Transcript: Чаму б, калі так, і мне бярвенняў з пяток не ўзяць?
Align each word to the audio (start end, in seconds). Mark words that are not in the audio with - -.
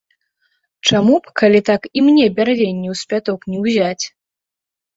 Чаму 0.89 1.15
б, 1.25 1.33
калі 1.41 1.59
так, 1.69 1.81
і 1.99 2.03
мне 2.07 2.25
бярвенняў 2.41 2.99
з 3.05 3.15
пяток 3.15 3.39
не 3.53 3.57
ўзяць? 3.69 4.05